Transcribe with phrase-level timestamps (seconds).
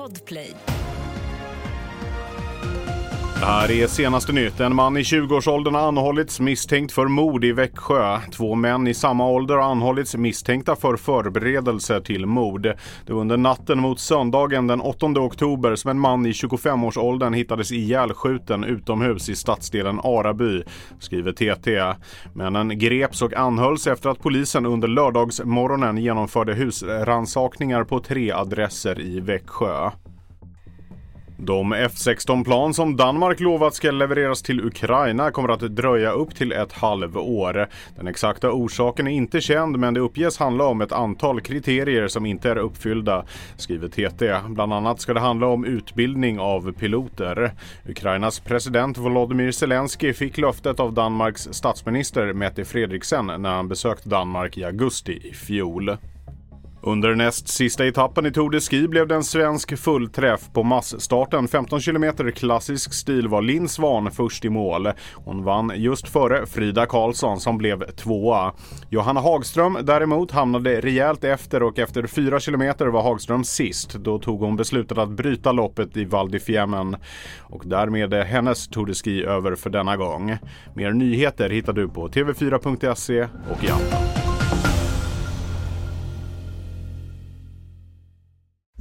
[0.00, 0.89] Podplay.
[3.40, 4.60] Det här är senaste nytt.
[4.60, 8.18] En man i 20-årsåldern har anhållits misstänkt för mord i Växjö.
[8.32, 12.62] Två män i samma ålder har anhållits misstänkta för förberedelse till mord.
[13.06, 17.72] Det var under natten mot söndagen den 8 oktober som en man i 25-årsåldern hittades
[17.72, 20.62] ihjälskjuten utomhus i stadsdelen Araby,
[20.98, 21.98] skriver TT.
[22.34, 29.20] Männen greps och anhölls efter att polisen under lördagsmorgonen genomförde husransakningar på tre adresser i
[29.20, 29.90] Växjö.
[31.42, 36.72] De F16-plan som Danmark lovat ska levereras till Ukraina kommer att dröja upp till ett
[36.72, 37.68] halvår.
[37.96, 42.26] Den exakta orsaken är inte känd men det uppges handla om ett antal kriterier som
[42.26, 43.24] inte är uppfyllda,
[43.56, 44.34] skriver TT.
[44.48, 47.52] Bland annat ska det handla om utbildning av piloter.
[47.88, 54.58] Ukrainas president Volodymyr Zelensky fick löftet av Danmarks statsminister Mette Frederiksen när han besökt Danmark
[54.58, 55.96] i augusti i fjol.
[56.82, 60.40] Under näst sista etappen i Tour de Ski blev det en svensk fullträff.
[60.52, 64.88] På massstarten 15 km klassisk stil var Linn Svan först i mål.
[65.14, 68.52] Hon vann just före Frida Karlsson som blev tvåa.
[68.90, 73.94] Johanna Hagström däremot hamnade rejält efter och efter 4 km var Hagström sist.
[73.94, 76.96] Då tog hon beslutet att bryta loppet i Val di Fiemmen.
[77.40, 80.36] Och därmed är hennes Tour de Ski över för denna gång.
[80.74, 84.19] Mer nyheter hittar du på tv4.se och i appen.